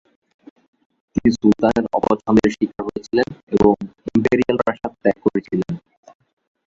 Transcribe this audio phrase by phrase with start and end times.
[1.15, 3.73] তিনি সুলতানের অপছন্দের শিকার হয়েছিলেন এবং
[4.11, 5.71] ইম্পেরিয়াল প্রাসাদ ত্যাগ করেছিলেন।